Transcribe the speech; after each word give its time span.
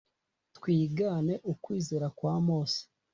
twigane 0.57 1.33
ukwizera 1.51 2.07
kwa 2.17 2.33
mose 2.47 2.81